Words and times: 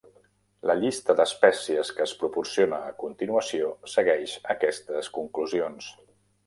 La 0.69 0.75
llista 0.77 1.15
d'espècies 1.19 1.91
que 1.99 2.03
es 2.07 2.15
proporciona 2.23 2.81
a 2.89 2.97
continuació 3.05 3.71
segueix 3.97 4.35
aquestes 4.57 5.15
conclusions. 5.21 5.97